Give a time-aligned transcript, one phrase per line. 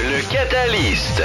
[0.00, 1.22] Le Catalyste.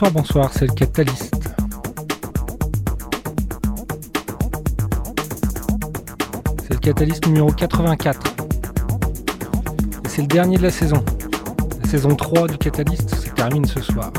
[0.00, 1.34] Bonsoir, bonsoir, c'est le Catalyste.
[6.62, 8.18] C'est le Catalyste numéro 84.
[10.08, 11.04] C'est le dernier de la saison.
[11.82, 14.10] La saison 3 du Catalyste se termine ce soir.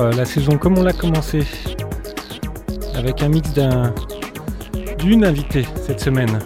[0.00, 1.40] Euh, la saison comme on l'a commencé,
[2.94, 3.92] avec un mix d'un
[4.98, 6.38] d'une invitée cette semaine.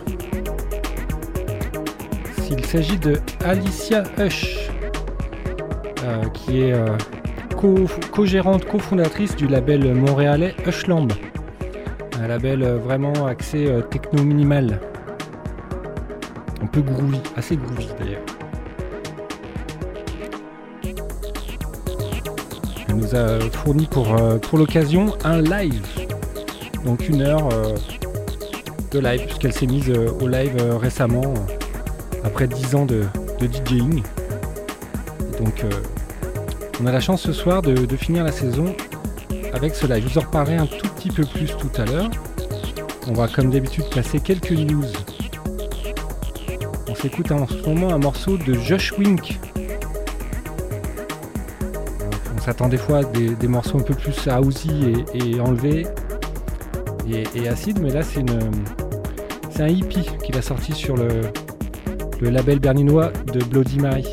[2.42, 4.70] S'il s'agit de Alicia Hush,
[6.04, 6.96] euh, qui est euh,
[7.56, 11.08] co- co-gérante, cofondatrice du label montréalais Hushlamb,
[12.20, 14.80] un label euh, vraiment axé euh, techno minimal,
[16.62, 18.20] un peu groovy, assez groovy d'ailleurs.
[23.14, 25.86] A fourni pour, euh, pour l'occasion un live.
[26.84, 27.74] Donc une heure euh,
[28.90, 31.34] de live, puisqu'elle s'est mise euh, au live récemment,
[32.24, 33.04] après 10 ans de,
[33.40, 34.02] DJing.
[35.38, 35.64] Donc
[36.80, 38.74] on a la chance ce soir de, de finir la saison
[39.54, 40.04] avec ce live.
[40.06, 42.10] Je vous en reparlerai un tout petit peu plus tout à l'heure.
[43.08, 44.84] On va comme d'habitude passer quelques news.
[46.88, 49.38] On s'écoute en ce moment un morceau de Josh Wink.
[52.40, 55.86] On s'attend des fois à des, morceaux un peu plus housey et, enlevés
[57.06, 58.24] et, acides, mais là c'est
[59.60, 61.20] un hippie qu'il a sorti sur le,
[62.22, 64.06] label berlinois de Bloody Mary.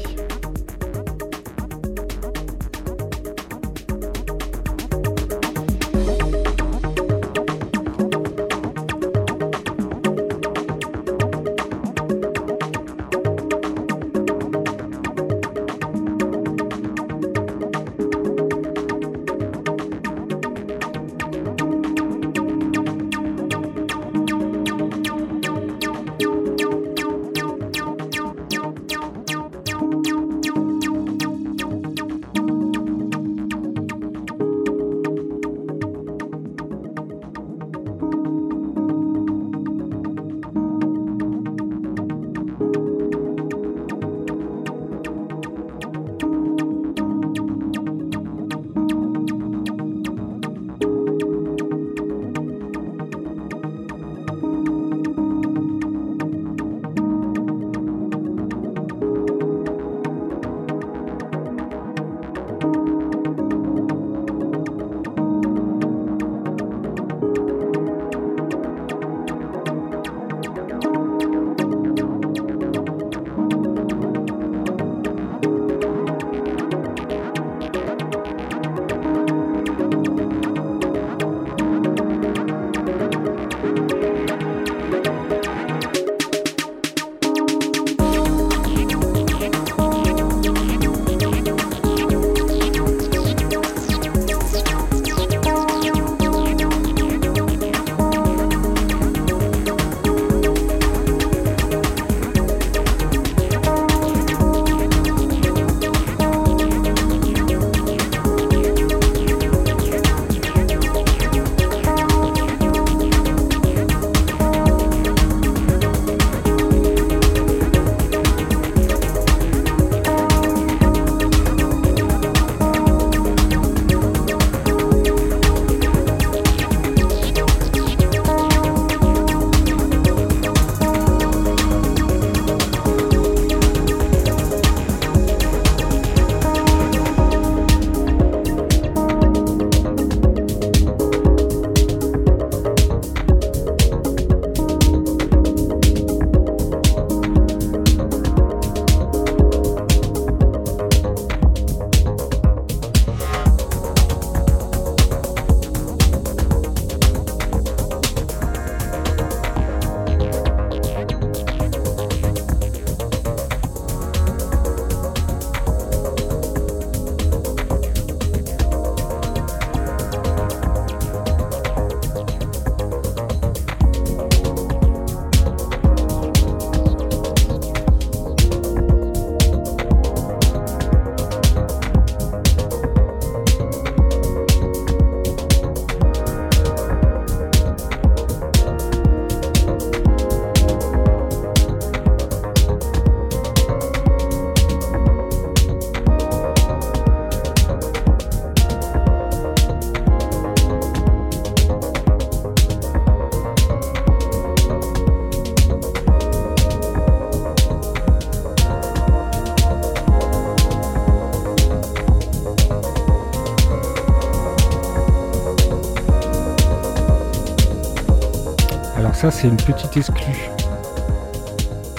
[219.31, 220.49] C'est une petite exclue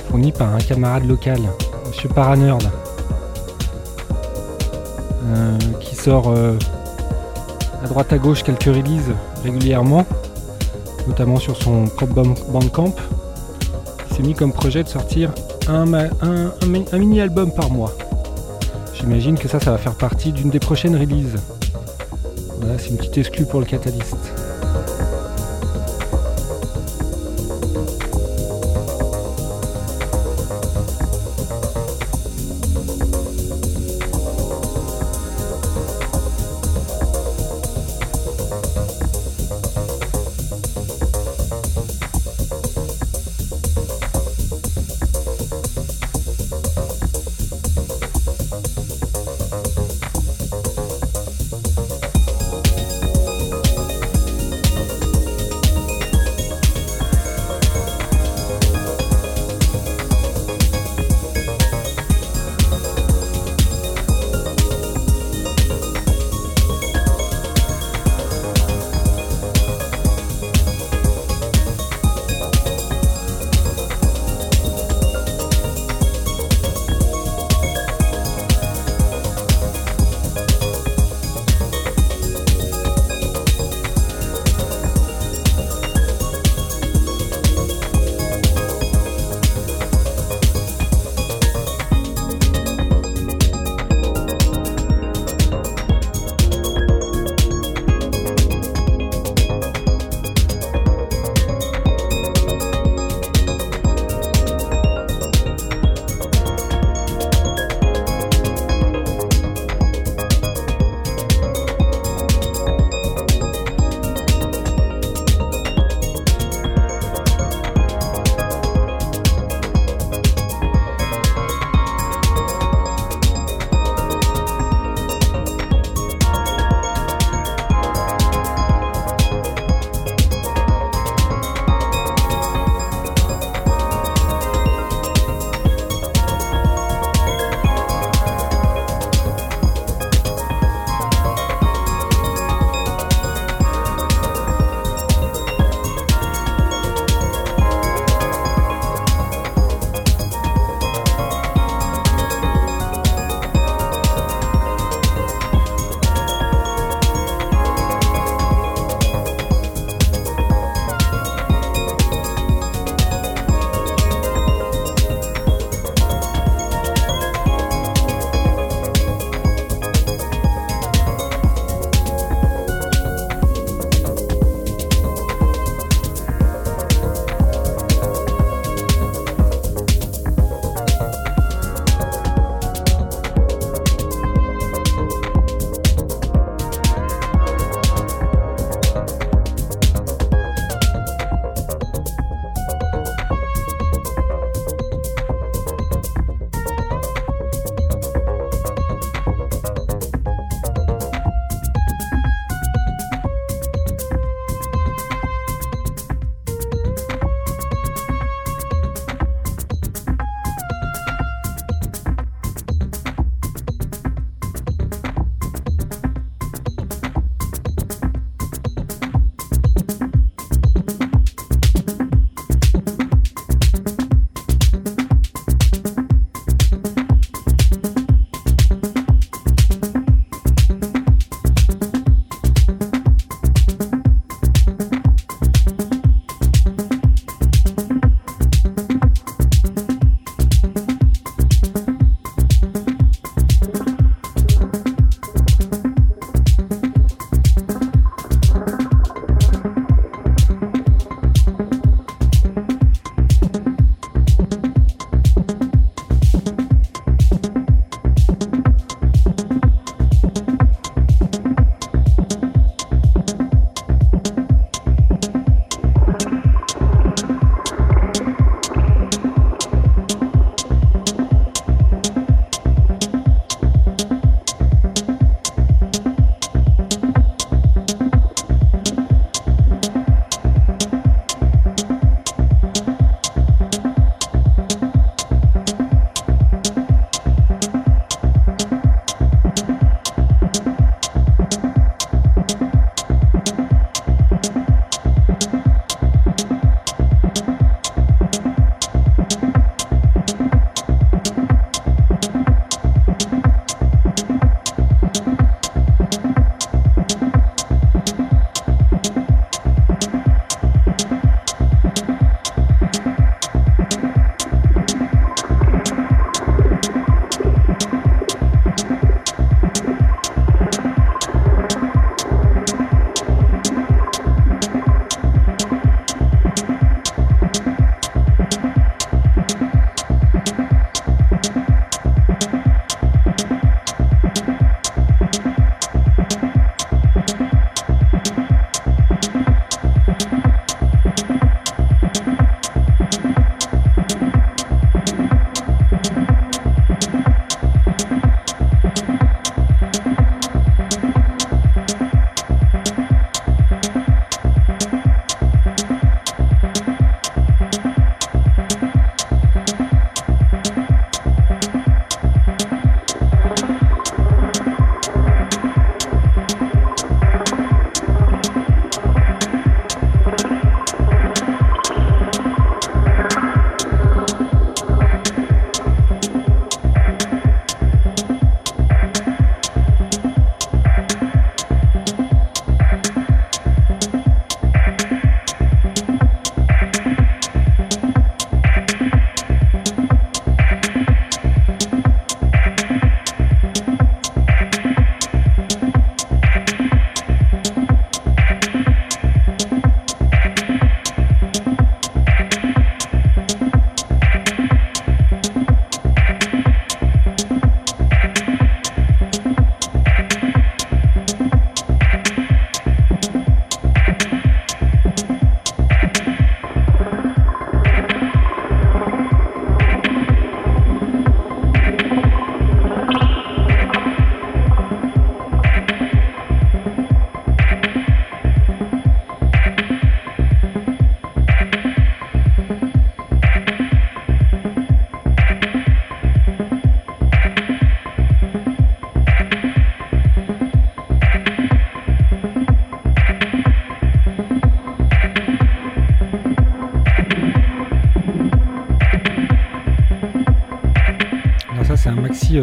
[0.08, 1.38] fournie par un camarade local,
[1.86, 2.62] Monsieur Paranerd,
[5.26, 6.56] euh, qui sort euh,
[7.84, 10.06] à droite à gauche quelques releases régulièrement,
[11.06, 11.84] notamment sur son
[12.50, 12.94] Bandcamp.
[14.10, 15.32] Il s'est mis comme projet de sortir
[15.69, 15.84] un,
[16.66, 17.92] mini-album par mois.
[18.94, 21.36] J'imagine que ça, ça va faire partie d'une des prochaines releases.
[22.78, 24.27] C'est une petite exclue pour le Catalyst.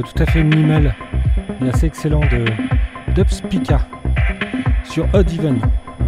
[0.06, 0.94] Tout à fait minimal
[1.64, 2.46] et assez excellent de
[3.14, 3.80] Dubspika
[4.84, 5.60] sur Odd Even,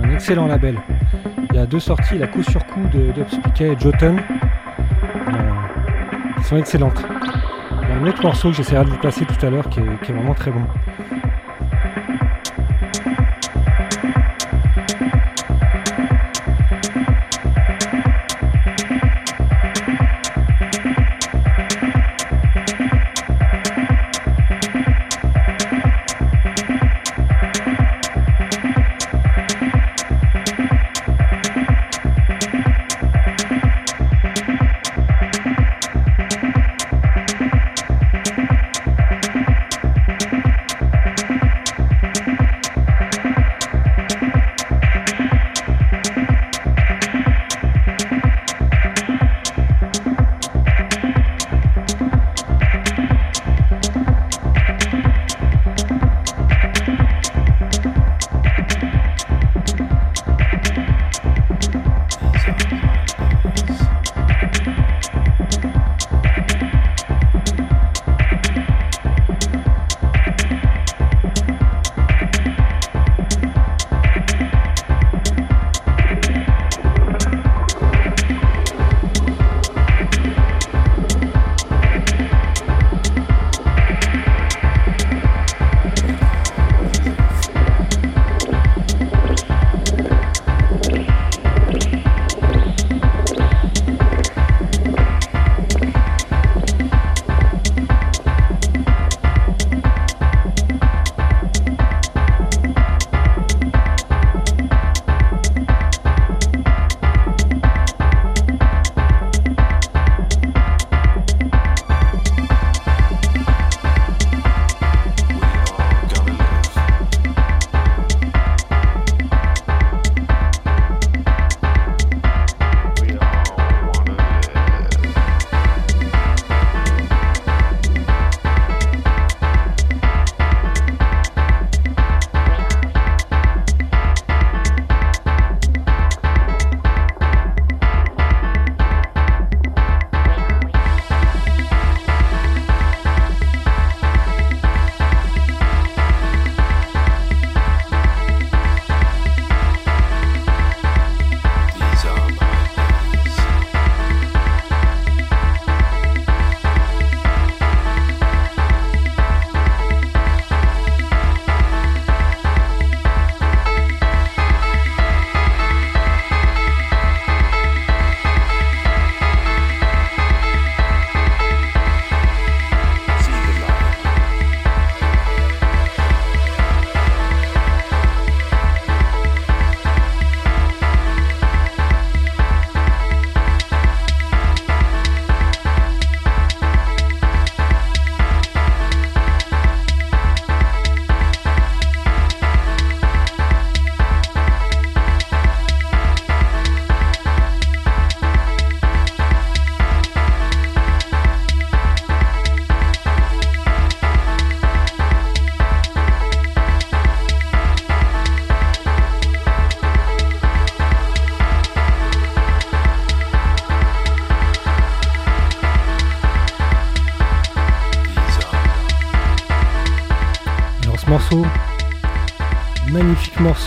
[0.04, 0.78] un excellent label.
[1.50, 4.16] Il y a deux sorties, la coup sur coup de Dubspika et Jotun.
[6.38, 7.04] qui sont excellentes.
[7.84, 9.80] Il y a un autre morceau que j'essaierai de vous passer tout à l'heure qui
[9.80, 10.62] est vraiment très bon.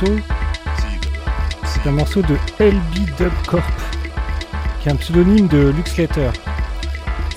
[0.00, 3.62] C'est un morceau de LB Dub Corp,
[4.80, 6.30] qui est un pseudonyme de Lux Letter.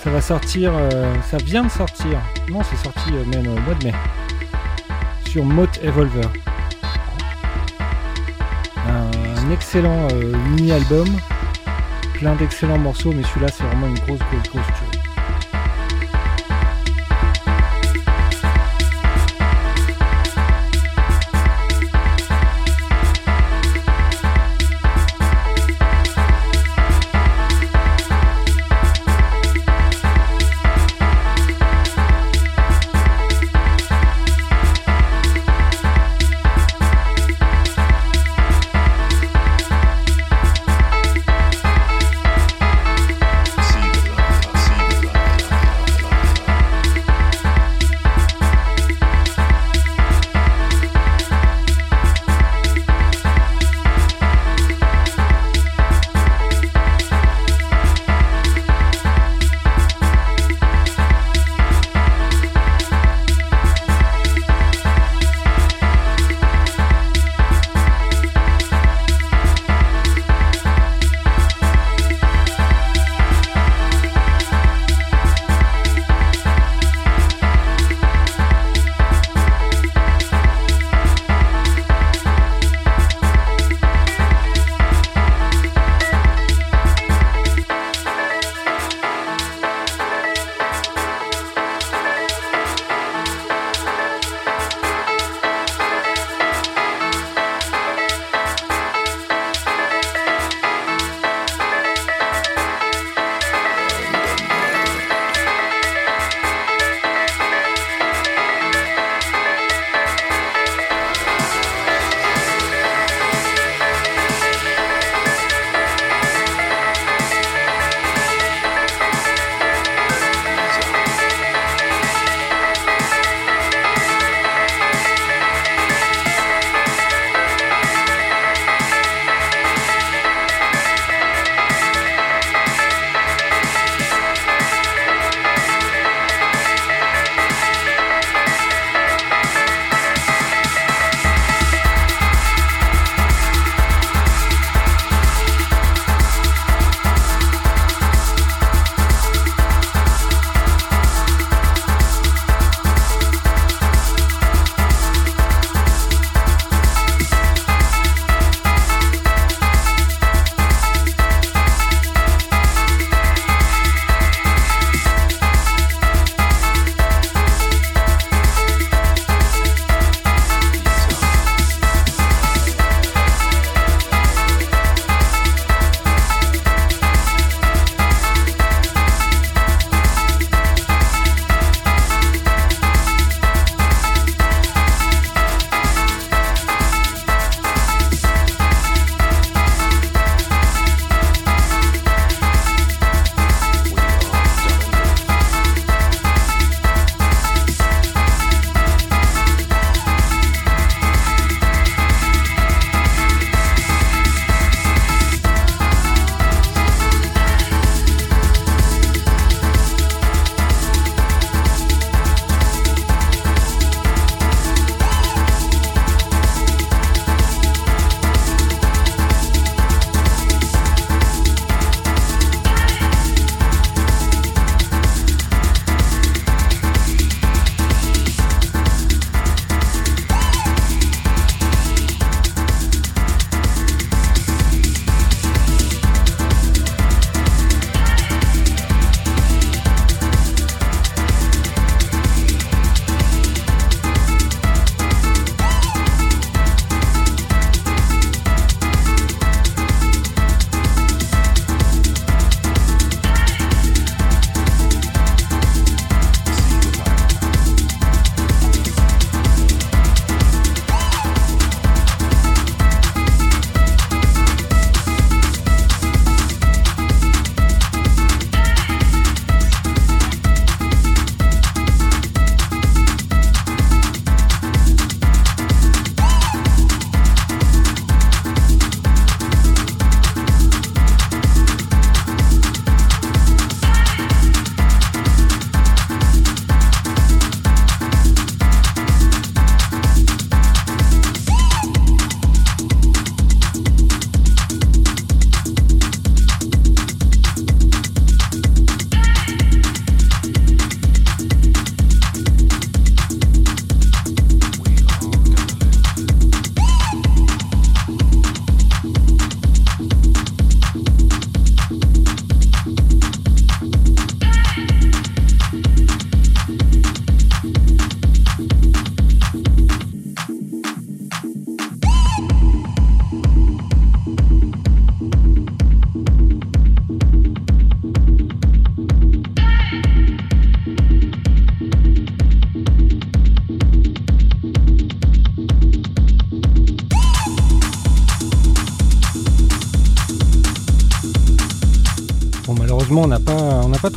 [0.02, 3.74] Ça va sortir, euh, ça vient de sortir, non c'est sorti euh, même au mois
[3.74, 3.94] de mai,
[5.28, 6.28] sur Mote Evolver.
[8.88, 11.08] Un, excellent euh, mini-album,
[12.14, 14.83] plein d'excellents morceaux, mais celui-là c'est vraiment une grosse, grosse, grosse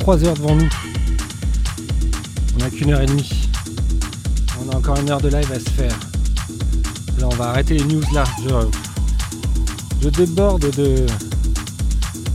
[0.06, 0.68] 3 heures devant nous.
[2.54, 3.28] On n'a qu'une heure et demie.
[4.60, 5.98] On a encore une heure de live à se faire.
[7.18, 8.22] Là, on va arrêter les news là.
[8.44, 8.48] Je,
[10.04, 11.06] je déborde de,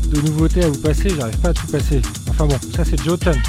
[0.09, 1.11] de nouveautés à vous passer.
[1.15, 2.01] J'arrive pas à tout passer.
[2.29, 3.39] Enfin bon, ça c'est Jotun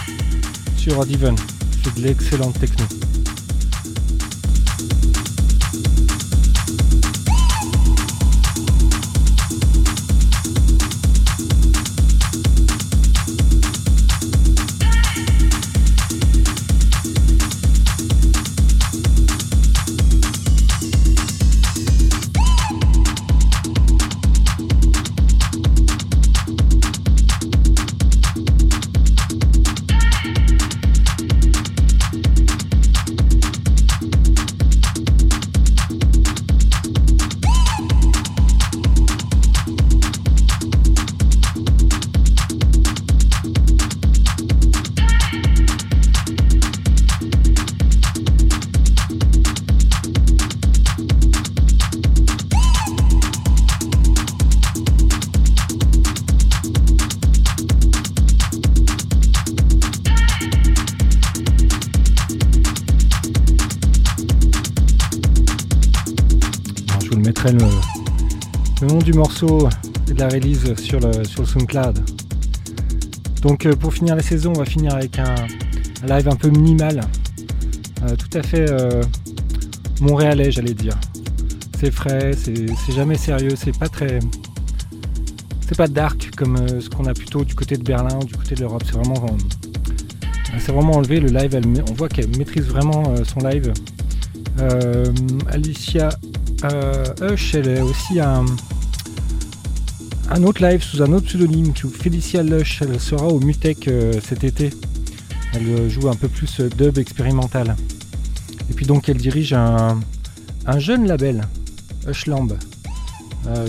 [0.77, 1.35] sur Diven.
[1.83, 2.85] C'est de l'excellente techno.
[67.51, 69.69] Le, nom du morceau
[70.09, 71.99] et de la release sur le, sur le SoundCloud.
[73.41, 75.35] Donc euh, pour finir la saison, on va finir avec un,
[76.07, 77.01] live un peu minimal,
[78.03, 79.03] euh, tout à fait euh,
[80.01, 80.95] montréalais, j'allais dire.
[81.81, 84.21] C'est frais, c'est jamais sérieux, c'est pas très.
[85.67, 88.55] C'est pas dark comme ce qu'on a plutôt du côté de Berlin ou du côté
[88.55, 88.85] de l'Europe.
[88.87, 89.27] C'est vraiment.
[90.59, 91.19] c'est vraiment enlevé.
[91.19, 93.73] Le live, on voit qu'elle maîtrise vraiment son live.
[95.49, 96.11] Alicia
[96.64, 98.44] euh, Hush, elle est aussi un,
[100.44, 102.83] autre live sous un autre pseudonyme, Felicia Lush.
[102.83, 104.70] Elle sera au Mutec euh, cet été.
[105.55, 107.77] Elle euh, joue un peu plus dub expérimental.
[108.70, 110.01] Et puis donc elle dirige un,
[110.79, 111.42] jeune label,
[112.09, 112.57] Hushlamb,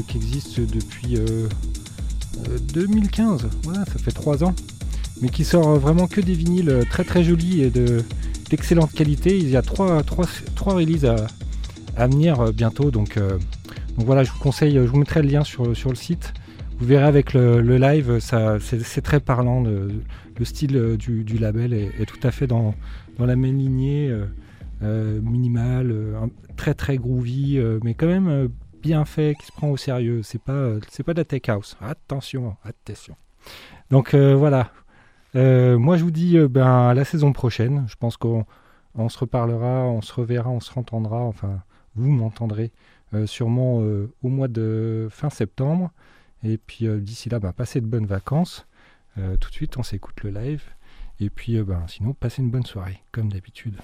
[0.07, 1.17] qui existe depuis
[2.73, 3.47] 2015.
[3.63, 4.53] Voilà, ça fait 3 ans.
[5.21, 7.71] Mais qui sort vraiment que des vinyles très très jolis et
[8.49, 9.37] d'excellente qualité.
[9.37, 10.25] Il y a 3, 3,
[10.55, 11.15] 3 releases à,
[11.97, 12.91] à venir euh, bientôt.
[12.91, 13.37] Donc, euh,
[13.97, 16.33] donc voilà, je vous conseille, je vous mettrai le lien sur, sur le site.
[16.79, 19.61] Vous verrez avec le, live, ça, c'est, très parlant.
[19.61, 19.91] Le,
[20.43, 22.73] style euh, du, label est, tout à fait dans,
[23.17, 24.13] dans la même lignée,
[24.81, 25.95] euh, minimale,
[26.57, 28.49] très très groovy, mais quand même
[28.81, 30.21] bien fait, qui se prend au sérieux.
[30.23, 31.77] C'est pas, c'est pas de la tech house.
[31.79, 33.15] Attention, attention.
[33.91, 34.71] Donc voilà.
[35.35, 37.85] moi je vous dis ben, à la saison prochaine.
[37.87, 38.45] Je pense qu'on
[38.95, 41.21] on se reparlera, on se reverra, on se rentendra.
[41.21, 41.61] Enfin,
[41.95, 42.71] vous m'entendrez
[43.13, 45.91] euh, sûrement euh, au mois de fin septembre.
[46.43, 48.65] Et puis euh, d'ici là, bah, passez de bonnes vacances.
[49.15, 50.63] tout de suite, on s'écoute le live.
[51.19, 53.77] Et puis bah, sinon, passez une bonne soirée, comme d'habitude.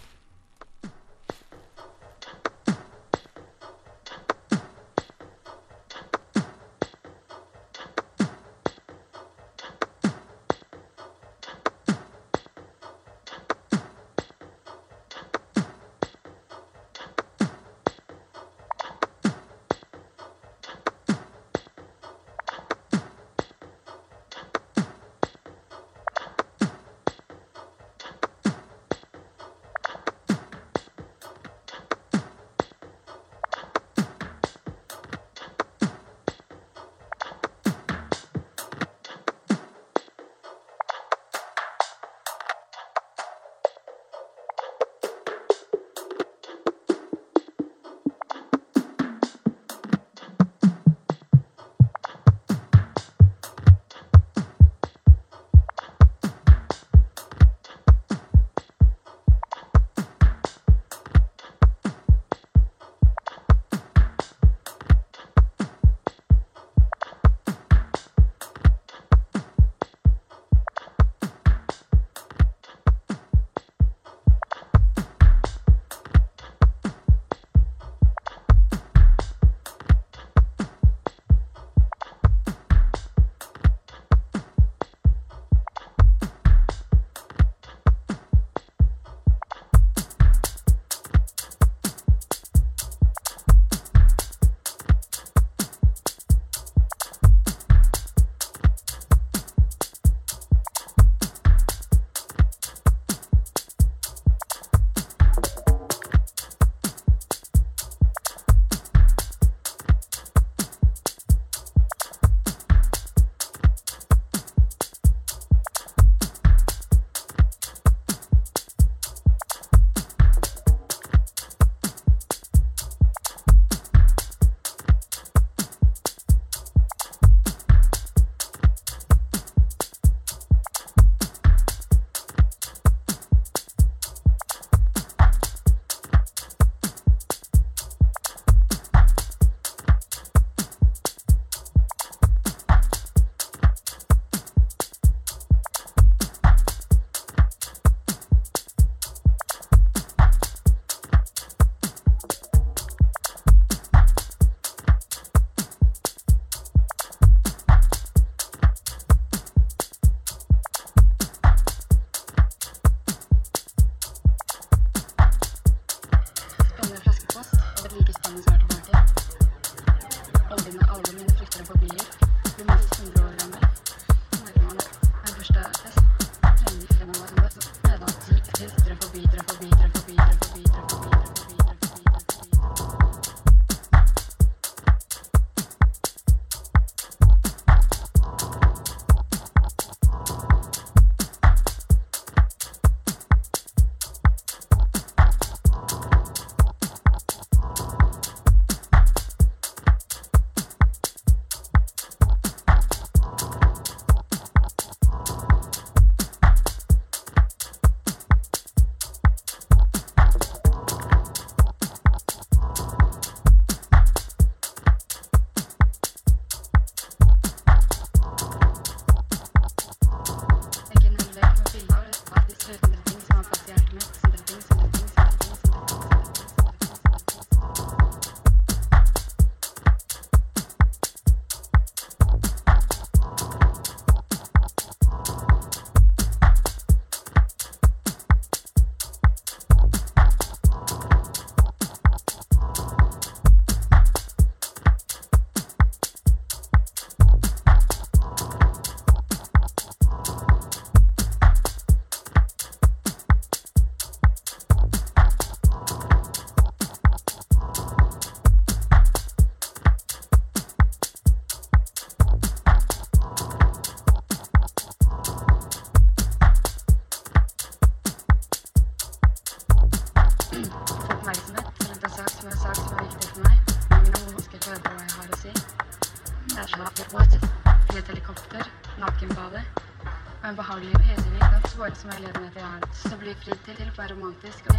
[283.99, 284.55] Bottom off this.
[284.61, 284.78] Go.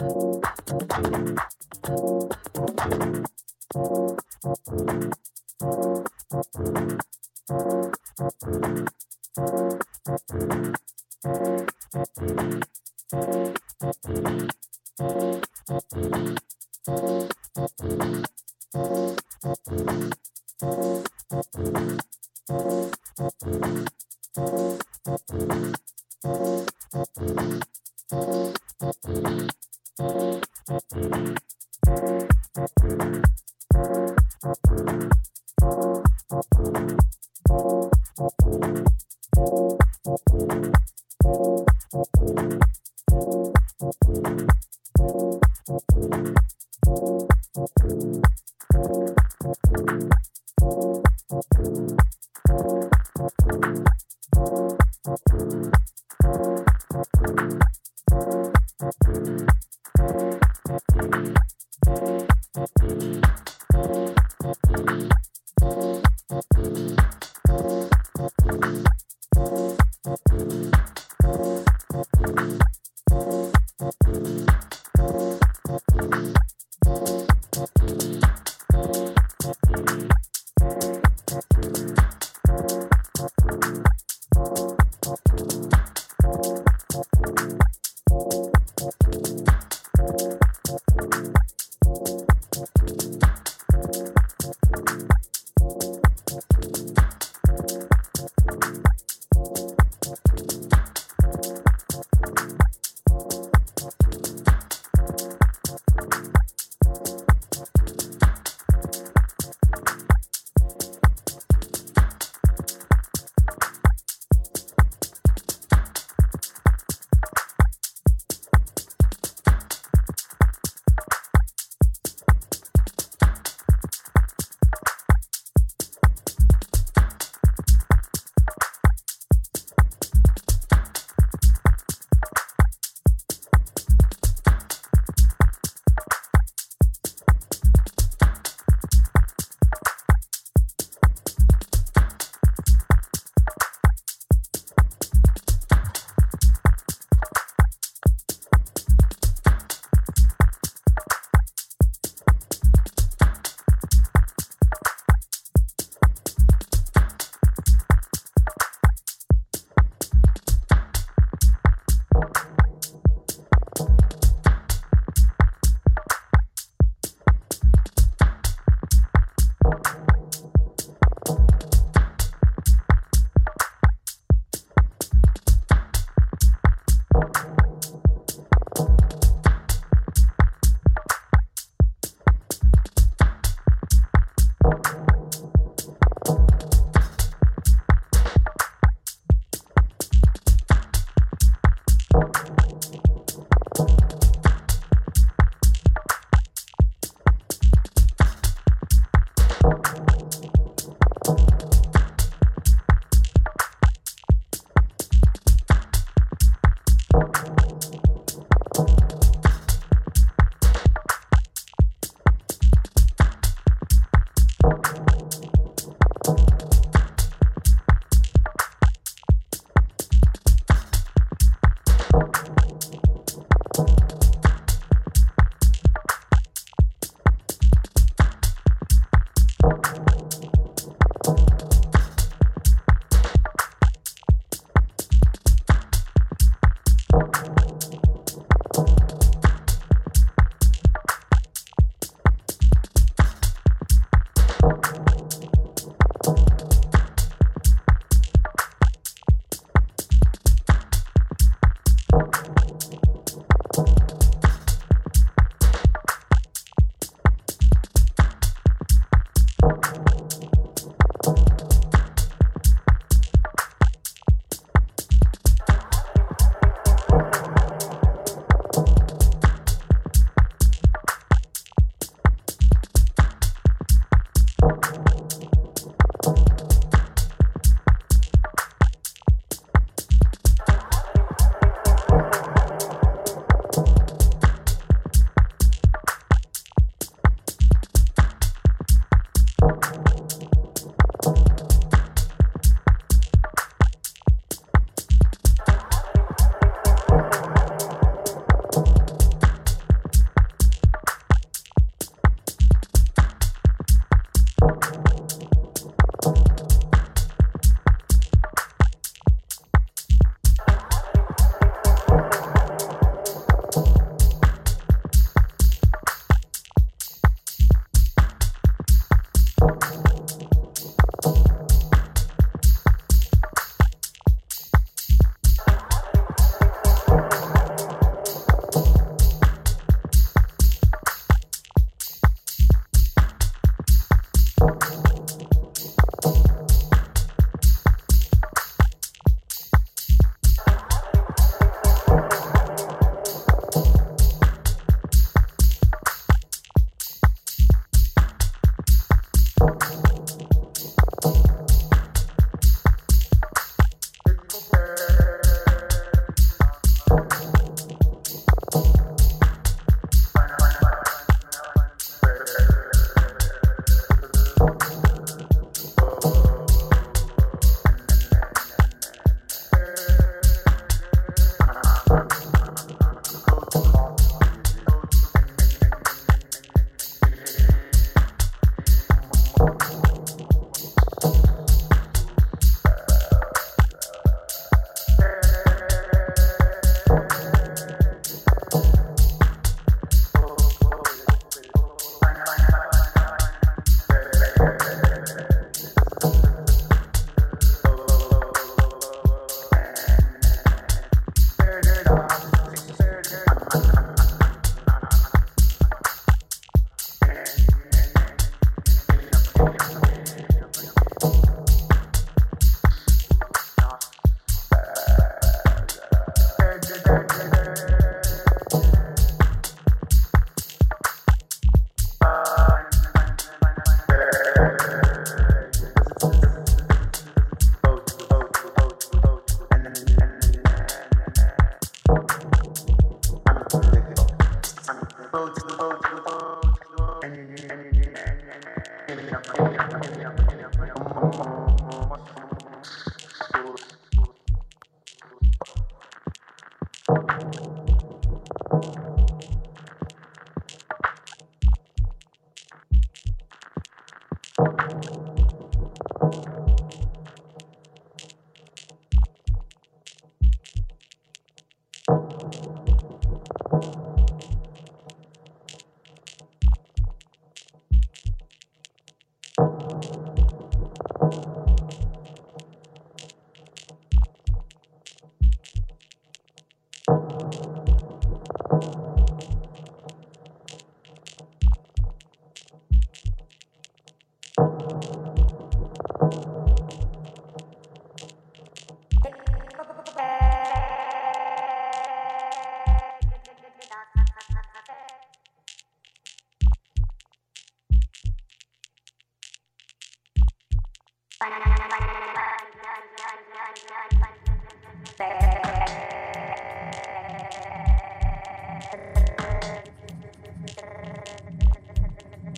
[0.00, 1.36] うん。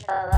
[0.09, 0.36] Uh,